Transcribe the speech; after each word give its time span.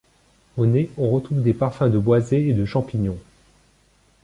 Au 0.57 0.65
nez, 0.65 0.89
on 0.97 1.11
retrouve 1.11 1.43
des 1.43 1.53
parfums 1.53 1.91
de 1.91 1.99
boisé 1.99 2.47
et 2.49 2.53
de 2.55 2.65
champignon. 2.65 3.19